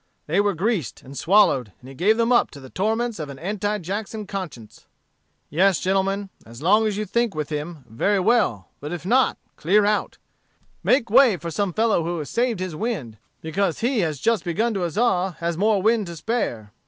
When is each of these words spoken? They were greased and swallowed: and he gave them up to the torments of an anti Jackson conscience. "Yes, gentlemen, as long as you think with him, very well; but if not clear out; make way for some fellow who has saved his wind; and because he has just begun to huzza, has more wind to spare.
They 0.25 0.41
were 0.41 0.55
greased 0.55 1.03
and 1.03 1.15
swallowed: 1.15 1.73
and 1.79 1.87
he 1.87 1.93
gave 1.93 2.17
them 2.17 2.31
up 2.31 2.49
to 2.49 2.59
the 2.59 2.71
torments 2.71 3.19
of 3.19 3.29
an 3.29 3.37
anti 3.37 3.77
Jackson 3.77 4.25
conscience. 4.25 4.87
"Yes, 5.51 5.79
gentlemen, 5.79 6.31
as 6.43 6.59
long 6.59 6.87
as 6.87 6.97
you 6.97 7.05
think 7.05 7.35
with 7.35 7.49
him, 7.49 7.83
very 7.87 8.19
well; 8.19 8.69
but 8.79 8.91
if 8.91 9.05
not 9.05 9.37
clear 9.57 9.85
out; 9.85 10.17
make 10.83 11.11
way 11.11 11.37
for 11.37 11.51
some 11.51 11.71
fellow 11.71 12.03
who 12.03 12.17
has 12.17 12.31
saved 12.31 12.59
his 12.59 12.75
wind; 12.75 13.13
and 13.17 13.41
because 13.43 13.81
he 13.81 13.99
has 13.99 14.19
just 14.19 14.43
begun 14.43 14.73
to 14.73 14.79
huzza, 14.79 15.35
has 15.39 15.55
more 15.55 15.83
wind 15.83 16.07
to 16.07 16.15
spare. 16.15 16.71